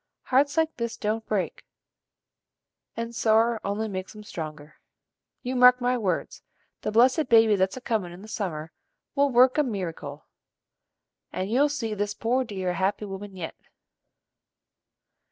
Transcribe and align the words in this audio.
Hearts 0.23 0.57
like 0.57 0.77
this 0.77 0.97
don't 0.97 1.23
break, 1.27 1.63
and 2.97 3.13
sorrer 3.13 3.61
only 3.63 3.87
makes 3.87 4.15
'em 4.15 4.23
stronger. 4.23 4.79
You 5.43 5.55
mark 5.55 5.79
my 5.79 5.95
words: 5.95 6.41
the 6.81 6.91
blessed 6.91 7.29
baby 7.29 7.55
that's 7.55 7.77
a 7.77 7.81
comin' 7.81 8.11
in 8.11 8.23
the 8.23 8.27
summer 8.27 8.71
will 9.13 9.29
work 9.29 9.59
a 9.59 9.63
merrycle, 9.63 10.23
and 11.31 11.51
you'll 11.51 11.69
see 11.69 11.93
this 11.93 12.15
poor 12.15 12.43
dear 12.43 12.71
a 12.71 12.73
happy 12.73 13.05
woman 13.05 13.35
yet." 13.35 13.53